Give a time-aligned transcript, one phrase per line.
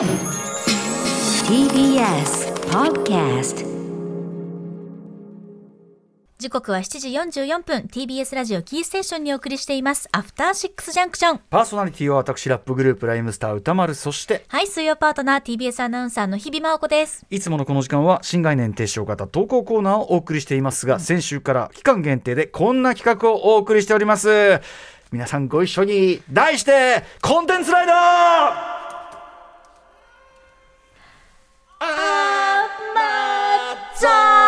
[0.00, 0.08] TBS
[2.70, 3.66] Podcast
[6.38, 10.08] 時刻は7時44分 TBS ラジオキーステーションにお送りしています。
[10.12, 17.26] アフターシックスジャンクションパーソナリティは私ラップグループライムスター歌丸そしてはい水曜パートナー TBS アナウンサーの日々真央子です。
[17.28, 24.62] いつものこの時間は新概念提唱型投稿コーナーをお送りしていますが、先週から期間限定でこんな企画をお送りしております。
[25.12, 28.79] 皆さんご一緒に題してコンテンツライダー
[31.80, 34.39] of my time.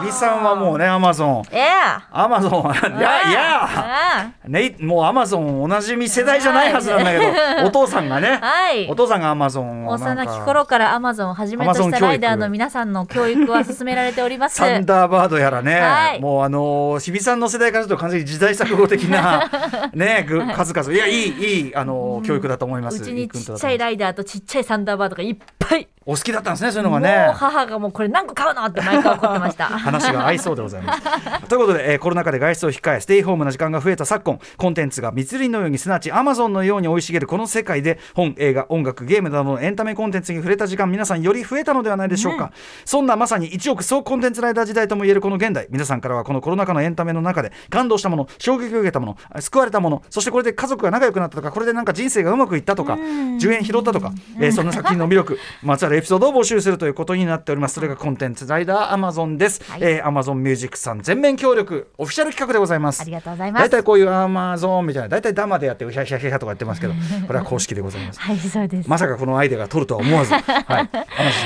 [0.00, 1.62] 日比さんはもうねアマゾンええ
[2.10, 2.52] アマゾン
[2.98, 4.32] いやいや。
[4.46, 7.24] ね、もうアマゾン同じ世代じゃないはずなんだけど、
[7.66, 8.88] お父さんがね、はい。
[8.88, 14.56] お父さんがアマゾン幼き頃からアマゾンをはじめとしたライダーの皆さんの教育は進められております。
[14.58, 16.20] サンダーバードやらね、はい。
[16.20, 19.50] もうあのー日比さんの世代からすると完全に時代錯誤的な
[19.94, 20.92] ねぐ数々。
[20.92, 23.02] いやいいいいあのー教育だと思います。
[23.02, 25.36] うちにちっちゃいライダーとちっちゃいサンダーバードがいっ
[25.68, 25.88] ぱい。
[26.04, 27.32] お好きだったんですねそういうのがもねう。
[27.32, 29.66] 母がもうこれ何個買うのって毎回怒ってました。
[29.78, 31.02] 話が合いそうでございます。
[31.48, 42.50] ということで、えーコロナ禍で外出を控えステイホームな時間が増えた昨今コンテンツが密林のようにすなわちアマゾンのように生い茂るこの世界で本映画音楽ゲームなどのエンタメコンテンツに触れた時間皆さんより増えたのではないでしょうか、
[42.84, 57.74] そんなまさに一億総コンテンツライダー時代ともいえるこの現代皆さんからはこのコロナ禍のエンタメの中で感動したもの衝撃を受けたもの救われたものそしてこれで家族が仲良くなったとかこれでなんか人生がうまくいったとか10円拾ったとか、えーそんな作品の魅力まつわるエピソードを募集するということになっております。
[57.74, 59.80] それがコンテンツライダーアマゾンです、はい。
[59.82, 63.02] えー、アマゾンミュージックさん全面協力オフィシャル企画でございます。
[63.02, 63.62] ありがとうございます。
[63.62, 66.94] 大体こういうアマゾンみたいな大体ダマでやってうひゃひゃひゃとかやってますけど
[67.26, 68.20] これは公式でございます。
[68.20, 68.88] はいそうです。
[68.88, 70.98] まさかこのアイデアが取るとは思わず、 はい、アマゾ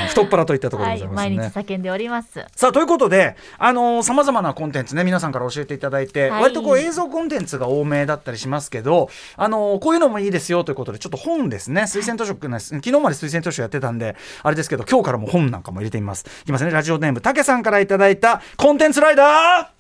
[0.05, 1.37] ン太っ腹といったところではいございますね。
[1.37, 2.45] 毎日叫んでおります。
[2.55, 3.73] さあということでさ
[4.15, 6.43] まざまなコンテンツね皆さんから教えていただいて、はい。
[6.43, 19.77] 割とこう映像コンテンツが多めだったりしますけど、あのーこういうのもいいですよということでちょっと本ですね推薦図書ね昨日まで推薦図書やってたんであれですけど今日からも本なんかも入れてみますいきますねラジオネームたけさんからいただいたコンテンツライダー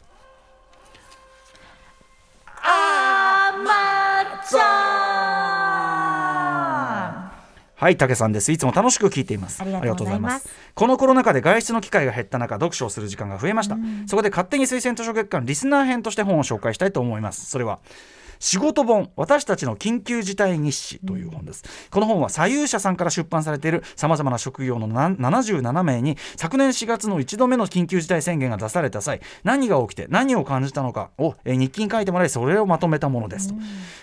[2.68, 4.58] アマゾ
[7.78, 8.50] はい、竹さんです。
[8.50, 9.60] いつも楽しく聞いています。
[9.60, 13.76] ありがとうございますこのコロナ禍で外出の機会が減った中、読書をする時間が増えました。
[14.06, 17.44] そこで勝手に推薦図書月間リスナー編として本を紹介したいと思います。
[17.46, 17.80] それは。
[18.38, 33.54] 仕事本私たちの緊急事態日誌という本です、この本は左右者さんから出版されているさまざまな職業のな77名に昨年4月の1度目の緊急事態宣言が出された際何が起きて何を感じたのかをえー日記に書いてもらいそれをまとめたものですと、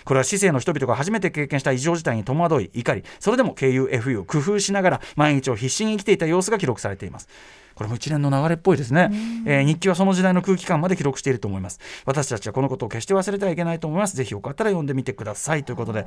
[0.04, 7.28] これは市政の人々が初めて経験した異常事態に戸惑い怒りそれでも KUFU を工夫しながら毎日を必死に生きていた様子が記録されています
[7.74, 9.10] これも一連の流れっぽいですね、
[9.46, 11.80] えー日記はその時代の空気感まで記録していると思います。
[12.04, 14.16] 私たちはこのことを決して忘れてはいけないと思います。
[14.16, 16.06] ぜひよかったら読んでみてくださいということで。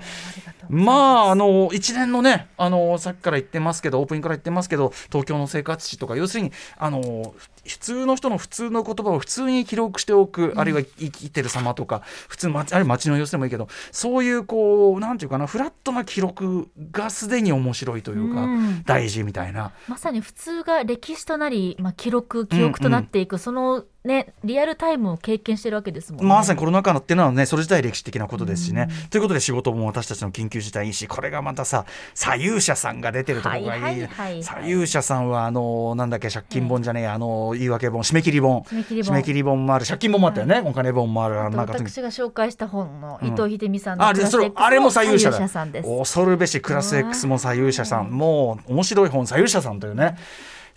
[0.70, 7.34] まああの一連のねあのさっきから言ってますけどオープニングから言ってますけど東京の生活史とか要するにあの
[7.66, 18.84] 普通の人の普通の言葉を普通に記録しておく、あるいは生きてる様とか普通あるの様子でもいいけどそういうこうなんていうかなフラットな記録がすでに面白いというか、うん。
[18.86, 19.72] 大事みたいな。
[19.88, 26.28] まさに普通が歴史となり、まあ、記録記憶となっていく、そのねリアルタイムを経験してるわけですもんね。
[26.28, 28.88] まさにコロナ禍っていうのはねそれ自体歴史的なことですしね。
[29.10, 34.44] ということで仕事も私たちの緊急事態いいしこれがまたさ左右者さんが出てるところがいい,、はいはいはいはい。
[34.44, 38.62] 左右者さんはあのなんだっけ借金本じゃねえやあの言い訳本締め切り本。
[38.62, 39.66] 締め切り本。
[39.66, 39.86] もある。
[39.86, 45.98] 借金本もあったよね、お金本もあるあなんか私が紹介した本の伊藤秀美さんのあでそれクラス X あれも左右者ださんです。
[45.98, 48.10] 恐るべしクラス X も左右者さん。
[48.10, 50.18] もう面白い本左右者さんというね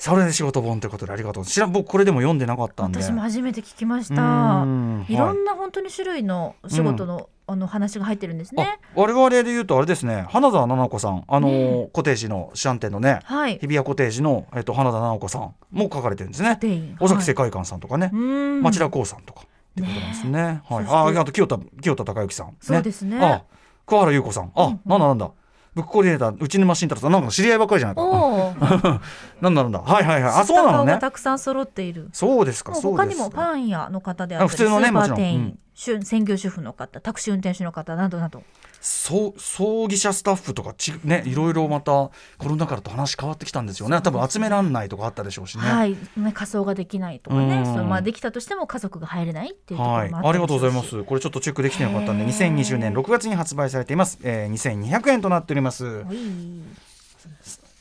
[0.01, 1.45] それで仕事本ということでありがとう。
[1.45, 3.03] 知らん僕これでも読んでなかったんで。
[3.03, 4.65] 私も初めて聞きましうた。
[4.65, 5.15] んい。
[5.15, 8.79] ろんな本当に種類の仕事の、あの話が入ってるんですね。
[8.81, 13.59] あ我々で言うとあれですね花田菜々子さんあのーコテージのシャンテンのねはい。
[13.59, 16.59] 日比谷コテージの、えっと、花田菜々子さんも書かれてるんですね。
[16.99, 18.63] 尾崎世界観さんとかね、うん。
[18.63, 19.45] 町田光さんとかっ
[19.75, 20.63] てことなんですね。
[20.67, 20.85] はい。
[20.89, 23.19] ああと清田清田孝之さん、ね、そうですね。
[23.21, 23.43] あ
[23.85, 24.53] 桑原優子さん。
[24.55, 24.81] あ、うん。
[24.87, 25.31] なんだなんだ
[25.75, 29.01] ブックコーディネーター内沼慎太郎さんなんか知り合いばっかりじゃないか。
[29.41, 29.81] なんだなんだ。
[29.81, 30.33] はいはいはい。
[30.41, 30.99] あそうなのね。
[30.99, 32.09] たくさん揃っている。
[32.13, 35.21] そうですか他にもパン屋の方であったりあ普通のねもちろん。
[35.21, 35.59] うん。
[35.70, 38.43] 主専業主婦の方タクシー運転手の方などなど。
[38.81, 42.13] そう葬儀社スタッフとかちねいろいろまたコ
[42.49, 44.01] ロナ禍だと話変わってきたんですよね。
[44.01, 45.65] 多分集めらんないとかあったでしょうしね。
[45.65, 47.67] はい、ね、仮装ができないとかね、うん。
[47.67, 51.05] そうまあ、できたとしても家族が入れないっていうとこはい、ろもあったありがとうございます。
[51.05, 54.19] これちょっとチェックできてよかったんで、へー2020年6月に発売されています。
[54.23, 56.05] えー、2200円となっております。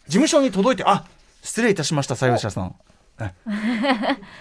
[0.07, 1.05] 事務所に届いて、あ、
[1.41, 2.75] 失礼いたしました、左右者さん。
[3.19, 3.35] ね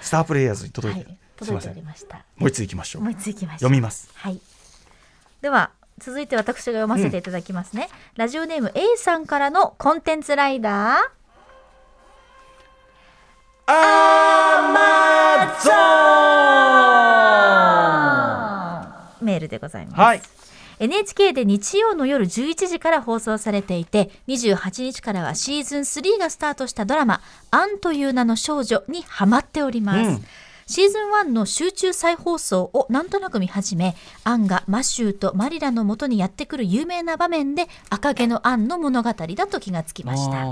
[0.00, 1.82] スタープレイヤーズに届いて、はい、届いており。
[1.82, 2.24] ました。
[2.36, 3.02] もう一つ行きましょう。
[3.02, 3.10] 思。
[3.10, 4.10] いつきました読みます。
[4.14, 4.40] はい。
[5.40, 11.18] では続いて私が読ませていただきますね、ラジオネーム A さんからのコンテンツライダー。
[13.70, 15.70] アマゾ
[19.22, 20.22] ンメールでございます、はい
[20.80, 27.20] NHK で日曜の夜11時から放送されていて28日からはシーズン3がスタートしたドラマ
[27.50, 30.24] 「アンという名の少女」にハマっております、うん
[30.68, 40.44] シーズン1の集中再放送をなんとなく見始めアンがマシューとマリラのもとにやってくる有名な場面で赤毛のアンの物語だと気がつきました。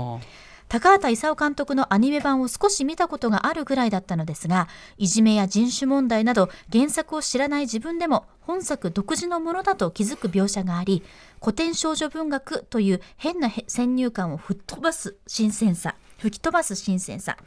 [0.69, 4.67] 高畑勲監督のアニメ版を少し見たことがあるぐらいだったのですが
[4.97, 11.03] いじめや人種問題など原作を知らない自分でも本作独自のものだと気づく描写があり
[11.39, 17.37] 古典少女文学という変なへ先入観を吹っ飛ばす新鮮さ吹き飛ばす新鮮さ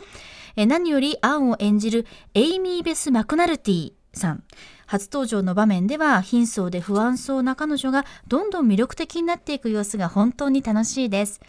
[0.56, 4.44] え何よりアンを演じるエイミー・ベス・マクナルティさん。
[4.87, 11.41] 初登場の場面では貧相で不安そうな彼女がどんどん魅力的になっていく様子が本当に楽しいです。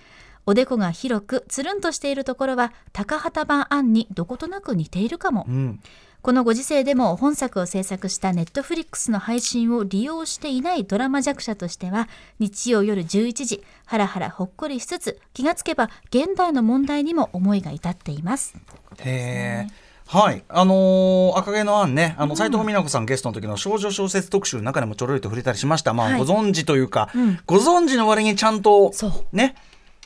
[0.45, 5.45] おでこが広くつるんとしているところは高畑版アンにどことなく似ているかも。
[5.47, 5.79] うん。
[6.21, 12.07] このご時世でも本作を制作したネットフリックスの配信を利用していないドラマ弱者としては
[12.37, 18.55] 日曜夜11時ハラハラほっこりしつつ気がつけば現代の問題にも思いが至っています。
[18.99, 19.91] へえ。
[20.05, 25.93] はい、あのー赤毛のアンね、あの斉藤美奈子さんゲストの時の少女小説特集の中でもちょろりと触れたりしました。
[25.93, 26.19] まあ、はい。
[26.19, 27.39] ご存知というか、うん。
[27.47, 28.91] ご存知の割にちゃんと
[29.31, 29.55] ね、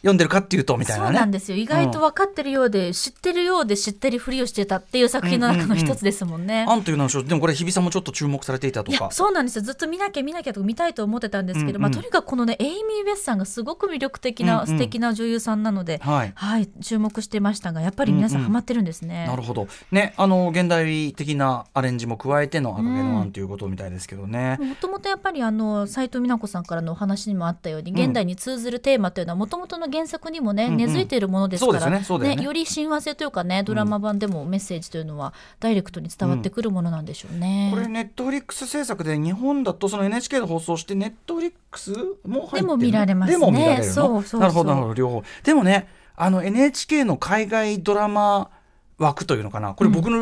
[0.06, 1.20] 読んでるかっていうとみたいそうなね。
[1.20, 6.66] なんですよ意外と分かってるようで、知ってるようで知ってるふりをしてたっていう作品の中の一つですもんね。
[6.68, 9.12] アンという名の少女でもこれ日比さんもちょっと注目されていたといやか。
[9.12, 19.26] そうなんですよずっと見なきゃ見なきゃとか見たいと思ってたんですけど、うんうんまあ、とにかくこのねエイミー・ベスさんがすごく魅力的な、うんうん素敵な女優さんなので、はいはい、注目してましたがやっぱり皆さんうんうんハマってるんですね。
[19.28, 19.68] なるほど。
[19.92, 24.58] ね、あの現代的なアレンジも加えての赤毛のアンということみたいですけどね。
[24.60, 30.78] もともとやっぱりあの斉藤美奈子さんからのお話にもあったようにん現代に通ずるテーマというのはもともとの原作にもね、うんうん。
[30.78, 32.44] 根付いているものですからねそうだよね。
[32.44, 37.72] より親和性というかねドラマ版でもメッセージというのはダイレクトに伝わってくるものなんでしょうね。
[37.74, 41.94] これネットフリックス制作で日本だとその NHK で放送してネットフリックス
[42.26, 43.40] も入ってるでも見られますね。
[43.40, 43.94] でも見られるの？
[43.94, 44.42] そうそうそう。
[44.42, 45.24] なるほどなるほど両方。
[45.44, 48.50] でもねあの NHK の海外ドラマ
[48.98, 49.74] 枠というのかな？
[49.74, 50.18] これ僕の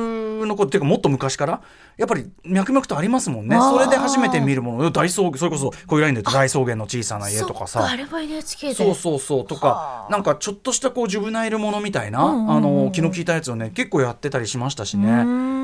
[0.51, 1.61] こと、っていうかもっと昔から
[1.97, 3.57] やっぱり脈々とありますもんね。
[3.57, 4.91] それで初めて見るもの。
[4.91, 7.81] 大草原それこそこういうラインで言うと大草原の小さな家とかさ。
[7.81, 8.73] そっあれは NHK で。
[8.73, 10.11] そうそうそうとかはあ。
[10.11, 12.51] なんかちょっとしたこうジュブナイルものみたいな、うんうんうん。
[12.51, 15.09] あの気の利いたやつをね結構やってたりしましたしね。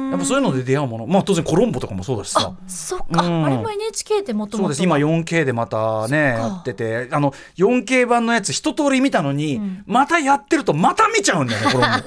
[0.10, 1.08] やっぱそういうので出会うもの。
[1.08, 2.54] まあ当然コロンボとかもそうだしさ。
[2.56, 3.46] あそっか、うん。
[3.46, 4.84] あれも NHK でもともとそうです。
[4.84, 7.08] 今 4K でまたねやってて。
[7.12, 9.84] あの 4K 版のやつ一通り見たのに、うん。
[9.86, 11.98] またやってるとまた見ちゃうんだよねコロンボ。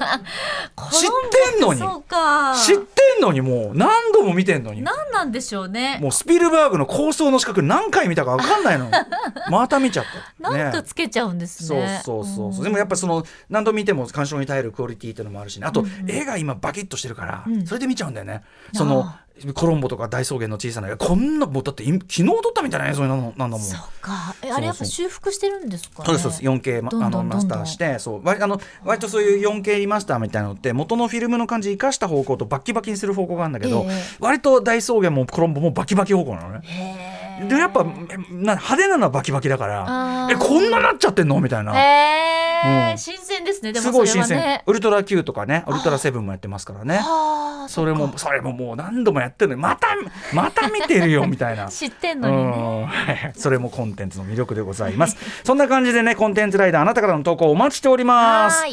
[0.90, 1.80] 知ってんのに。
[1.80, 4.82] 知ってんのにもう何度も見てんのに。
[4.82, 5.98] 何なんでしょうね。
[6.00, 8.90] もうスピルバーグの構想の資格何回見たか分かんないの
[9.50, 10.04] また見ちゃっ
[10.40, 12.64] た、ね、なんかつけちゃうんですそうねそうそうそう、ん。
[12.64, 15.66] でもやっぱその何度見ても鑑賞に耐えるクオリティっていうのもあるしね。
[15.66, 16.10] あと、うんうん。
[16.10, 17.66] 絵が今バキッとしてるから、うん。
[17.66, 18.42] それで見ちゃうんだよね。
[18.72, 19.21] そのあ
[19.54, 23.60] コロンボとか大草原の小さな絵こんなもうだってい昨日撮ったみたいな映像なのなんだもん。
[23.60, 24.34] そっか。
[24.42, 26.04] あれやっぱ修復してるんですかね？
[26.06, 26.42] そうですそうです。
[26.42, 28.24] 4K まどんどんあのマスターしてそう。
[28.24, 34.02] 割あの割とそういう 4K リマスターみたいなのって元のフィルムの感じ生かした方向とバッキバキにする方向があるんだけど、ええ。
[34.20, 36.60] 割と大草原もコロンボもバキバキ方向なのね。
[36.64, 41.72] へーでやっぱえな派手なのはバキバキだからえこんななっちゃってんのみたいな。
[41.74, 42.98] へーうん。
[42.98, 43.72] 新鮮ですね。
[43.72, 46.98] でもすごい新鮮、ウルトラ Q とかねウルトラセブンもやってますからね。
[46.98, 47.02] は
[47.48, 49.88] あそれもそれももう何度もやってるのにまた
[50.32, 51.68] また見てるよみたいな。
[51.70, 53.32] 知ってんのにね。
[53.34, 55.16] それもコンテンツの魅力でございます。
[55.44, 58.64] そんな感じでねコンテンツライダーあなたからの投稿お待ちしております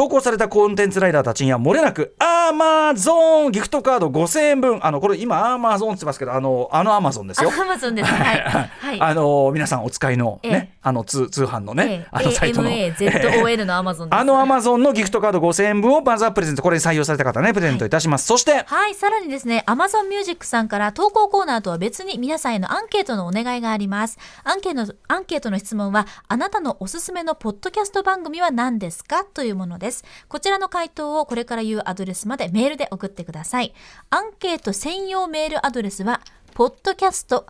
[0.00, 4.80] 投稿されたコンテンツライダーたちには漏れなくアーマゾンギフトカード5000円分。
[4.82, 7.50] あのこれ今アーマゾンって言ってますけどあのあのアマゾンですよ。
[7.52, 8.10] アマゾンです。
[8.10, 8.40] はい。
[8.40, 8.98] はい。
[8.98, 10.78] あの皆さんお使いのね、え。
[10.80, 12.06] あの通通販のね、ええ。
[12.12, 12.70] あのサイトの。
[12.70, 16.62] AMAZON のアマゾンあのアマゾンのギフトカード5000円分をまずはプレゼント。
[16.62, 18.64] これに採用された方ねプレゼントいたします、そして。
[18.64, 24.16] はい、さらにですね、Amazon Music さんから投稿コーナーとは別に皆さんへのアンケートのお願いがあります。
[24.44, 29.24] アンケートのアンケートの質問は、あなたのおすすめのポッドキャスト番組は何ですか？
[29.24, 29.89] というものです。
[30.28, 33.74] こちらの回答をこれから言うアドレスまでメールで送ってください。
[34.10, 36.20] アンケート専用メールアドレスは、
[36.54, 37.46] ポッドキャスト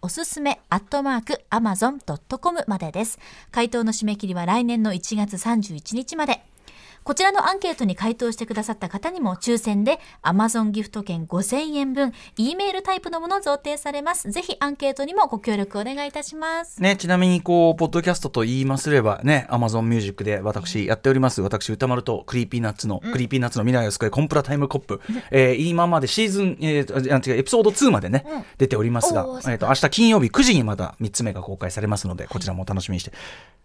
[0.00, 3.18] おすすめアットマーク amazon.com までです。
[3.50, 6.49] 回答の締め切りは来年の1月31日まで。
[7.02, 14.30] こちらのアンケートに回答してくださった方にも抽選で Amazon ギフト券5000円分 E メールタイプのもの贈呈されます。
[14.30, 16.80] ぜひアンケートにもご協力お願いいたします。
[16.82, 21.40] ね、ちなみにこうポッドキャストと言いますればね Amazon ミュージックで私やっております。
[21.40, 28.24] 私歌丸と Creepy Nuts の、 Creepy Nuts の未来を救いコンプラタイムコップ、 えー今までシーズン、えー、あ違うエピソード2までね、
[28.58, 33.12] 出ておりますがえー、と明日金曜日9時にまた3つ目が公開されますのでこちらもお楽しみにして。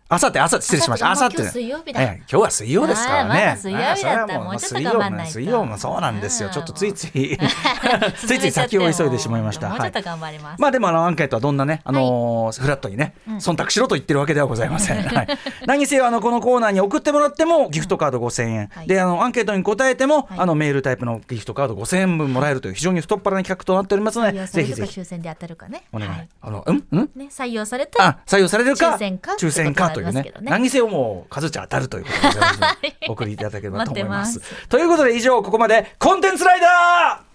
[0.07, 1.09] あさって、あさって、失礼しました。
[1.09, 1.37] あさって。
[1.37, 1.99] 今日水曜日だ。
[1.99, 3.29] ええ今日は水曜ですからね。
[3.29, 5.33] まだ水曜日だったええそれはもうちょっと水曜頑張んないと。
[5.33, 6.49] 水曜もそうなんですよ。
[6.49, 6.53] うん。
[6.53, 9.67] ちょっとついつい、つ いつい先を急いでしまいました。
[9.69, 15.01] はいもうちょっと頑張ります、まあでもあのアンケートはどんなね、あのーフラットにね、忖度しろと言ってるわけではございません。
[15.09, 15.27] はい、
[15.65, 18.87] 何にせよあのこのコーナーに送ってもらってもギフトカード5000円、はい。
[18.87, 20.39] であのアンケートに答えても、はい。
[20.39, 25.01] あのメールタイプのギフトカード5000円分もらえるという非常に太っ腹な企画となっておりますの採で、ぜひぜひ。
[25.01, 25.83] 抽選で当たるかね。
[25.91, 26.11] お願い。
[26.11, 26.29] はい。
[26.41, 26.85] あのうん？
[26.91, 27.09] うん？
[27.15, 28.91] ね、採用されたあ採用されるか？
[28.91, 29.31] 抽選か？
[29.39, 29.94] 抽選か？
[29.95, 30.33] というね。
[30.41, 34.41] 何にせよもう数値当たるということで 送りいただければと思います。
[34.67, 37.25] ということで以上ここまでコンテンツライダー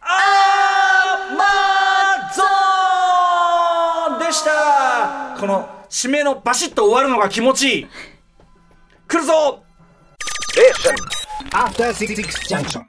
[0.00, 1.44] アマ
[2.34, 2.42] ゾ
[4.16, 5.36] ンでした。
[5.38, 7.86] この締めのバシッと終わるのが気持ちいい。
[9.08, 9.62] 来るぞ
[11.52, 12.14] ！After Six
[12.48, 12.82] Junction.